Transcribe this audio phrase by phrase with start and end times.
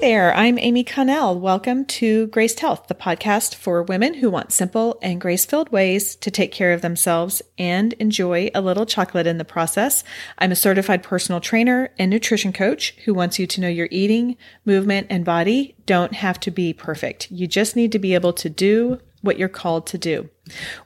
[0.00, 1.40] there, I'm Amy Connell.
[1.40, 6.14] Welcome to Graced Health, the podcast for women who want simple and grace filled ways
[6.16, 10.04] to take care of themselves and enjoy a little chocolate in the process.
[10.38, 14.36] I'm a certified personal trainer and nutrition coach who wants you to know your eating,
[14.64, 17.28] movement, and body don't have to be perfect.
[17.32, 20.30] You just need to be able to do what you're called to do.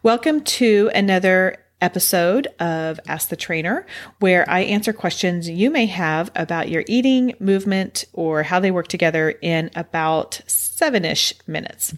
[0.03, 3.87] Welcome to another episode of Ask the Trainer,
[4.21, 8.89] where I answer questions you may have about your eating, movement, or how they work
[8.89, 11.95] together in about seven ish minutes.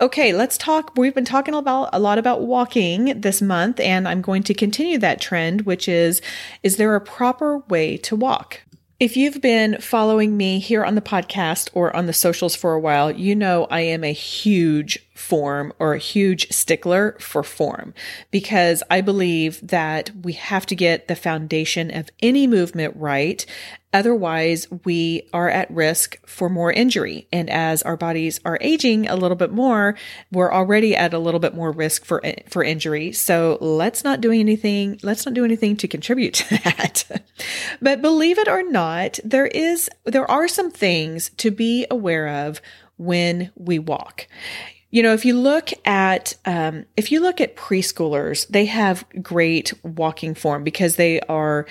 [0.00, 0.92] Okay, let's talk.
[0.96, 4.98] We've been talking about a lot about walking this month, and I'm going to continue
[4.98, 6.22] that trend, which is
[6.62, 8.62] is there a proper way to walk?
[8.98, 12.80] If you've been following me here on the podcast or on the socials for a
[12.80, 17.92] while, you know I am a huge form or a huge stickler for form
[18.30, 23.44] because I believe that we have to get the foundation of any movement right.
[23.92, 27.28] Otherwise, we are at risk for more injury.
[27.32, 29.96] And as our bodies are aging a little bit more,
[30.32, 33.12] we're already at a little bit more risk for, for injury.
[33.12, 34.98] So let's not do anything.
[35.02, 37.04] Let's not do anything to contribute to that.
[37.82, 42.62] but believe it or not, there is, there are some things to be aware of
[42.96, 44.26] when we walk.
[44.90, 49.72] You know, if you look at um, if you look at preschoolers, they have great
[49.84, 51.66] walking form because they are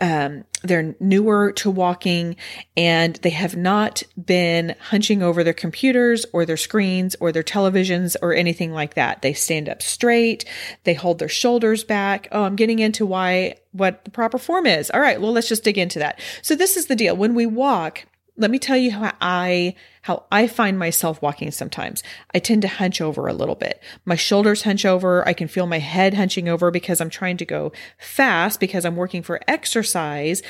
[0.00, 2.36] um, they're newer to walking
[2.76, 8.16] and they have not been hunching over their computers or their screens or their televisions
[8.22, 9.22] or anything like that.
[9.22, 10.44] They stand up straight.
[10.84, 12.28] They hold their shoulders back.
[12.32, 14.90] Oh, I'm getting into why, what the proper form is.
[14.90, 15.20] All right.
[15.20, 16.20] Well, let's just dig into that.
[16.42, 17.16] So this is the deal.
[17.16, 18.04] When we walk,
[18.36, 22.02] let me tell you how I how I find myself walking sometimes.
[22.34, 23.80] I tend to hunch over a little bit.
[24.04, 25.26] My shoulders hunch over.
[25.28, 28.96] I can feel my head hunching over because I'm trying to go fast because I'm
[28.96, 30.42] working for exercise.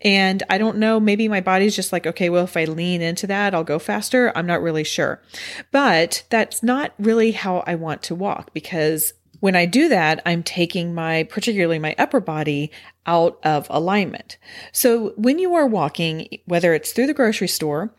[0.00, 3.26] And I don't know, maybe my body's just like, okay, well, if I lean into
[3.28, 4.32] that, I'll go faster.
[4.36, 5.22] I'm not really sure.
[5.70, 10.42] But that's not really how I want to walk because when I do that, I'm
[10.42, 12.70] taking my, particularly my upper body
[13.04, 14.38] out of alignment.
[14.72, 17.92] So when you are walking, whether it's through the grocery store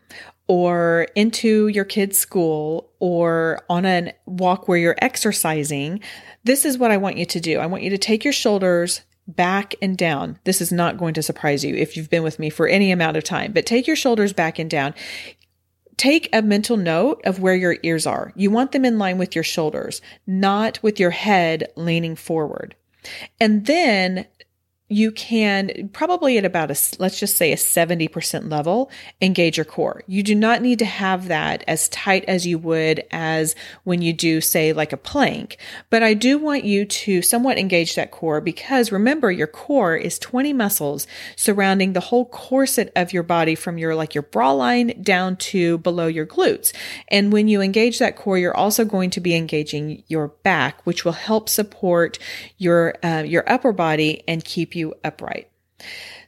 [0.48, 6.00] or into your kid's school or on a walk where you're exercising,
[6.42, 7.60] this is what I want you to do.
[7.60, 10.40] I want you to take your shoulders back and down.
[10.42, 13.16] This is not going to surprise you if you've been with me for any amount
[13.16, 14.94] of time, but take your shoulders back and down
[15.96, 18.32] take a mental note of where your ears are.
[18.36, 22.74] You want them in line with your shoulders, not with your head leaning forward.
[23.40, 24.26] And then
[24.88, 28.88] you can probably at about a, let's just say a 70% level,
[29.20, 30.02] engage your core.
[30.06, 34.12] You do not need to have that as tight as you would as when you
[34.12, 35.58] do say like a plank,
[35.90, 40.20] but I do want you to somewhat engage that core because remember your core is
[40.20, 45.02] 20 muscles surrounding the whole corset of your body from your like your bra line
[45.02, 46.72] down to below your glutes.
[47.08, 51.04] And when you engage that core, you're also going to be engaging your back, which
[51.04, 52.20] will help support
[52.56, 55.50] your, uh, your upper body and keep you upright.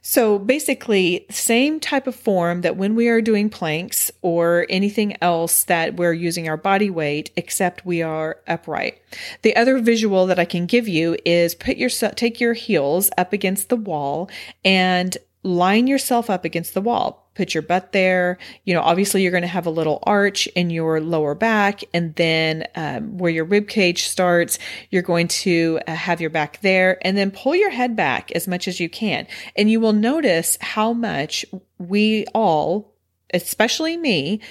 [0.01, 5.63] So basically, same type of form that when we are doing planks or anything else
[5.65, 9.01] that we're using our body weight, except we are upright.
[9.41, 13.33] The other visual that I can give you is put your take your heels up
[13.33, 14.29] against the wall
[14.63, 18.37] and line yourself up against the wall put your butt there.
[18.65, 22.13] You know, obviously you're going to have a little arch in your lower back, and
[22.15, 26.97] then um, where your rib cage starts, you're going to uh, have your back there,
[27.01, 30.57] and then pull your head back as much as you can, and you will notice
[30.59, 31.45] how much
[31.77, 32.93] we all,
[33.33, 34.41] especially me,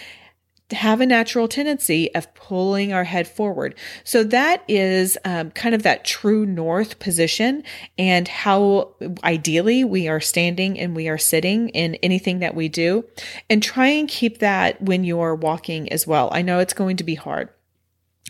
[0.73, 3.75] have a natural tendency of pulling our head forward.
[4.05, 7.65] So that is um, kind of that true north position
[7.97, 13.05] and how ideally we are standing and we are sitting in anything that we do.
[13.49, 16.29] And try and keep that when you're walking as well.
[16.33, 17.49] I know it's going to be hard.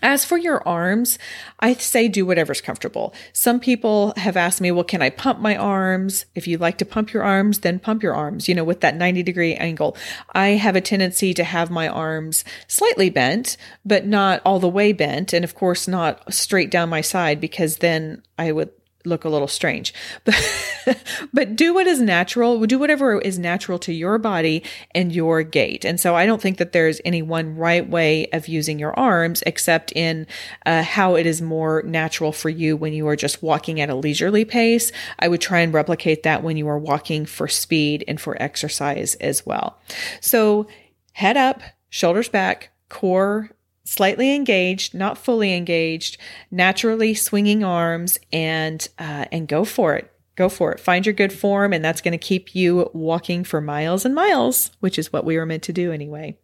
[0.02, 1.18] As for your arms,
[1.58, 3.12] I say do whatever's comfortable.
[3.32, 6.24] Some people have asked me, well, can I pump my arms?
[6.34, 8.96] If you like to pump your arms, then pump your arms, you know, with that
[8.96, 9.96] 90 degree angle.
[10.32, 14.92] I have a tendency to have my arms slightly bent, but not all the way
[14.92, 15.32] bent.
[15.32, 18.70] And of course, not straight down my side because then I would
[19.08, 19.94] look a little strange.
[20.24, 20.96] But
[21.34, 24.62] but do what is natural, do whatever is natural to your body
[24.94, 25.84] and your gait.
[25.84, 29.42] And so I don't think that there's any one right way of using your arms
[29.44, 30.26] except in
[30.64, 33.94] uh, how it is more natural for you when you are just walking at a
[33.94, 34.90] leisurely pace.
[35.18, 39.14] I would try and replicate that when you are walking for speed and for exercise
[39.16, 39.78] as well.
[40.20, 40.66] So
[41.12, 43.50] head up, shoulders back, core
[43.88, 46.18] slightly engaged, not fully engaged,
[46.50, 50.12] naturally swinging arms, and uh, and go for it.
[50.36, 50.78] Go for it.
[50.78, 54.70] Find your good form, and that's going to keep you walking for miles and miles,
[54.80, 56.38] which is what we were meant to do anyway.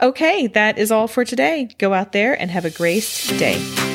[0.00, 1.68] Okay, that is all for today.
[1.78, 3.89] Go out there and have a graced day.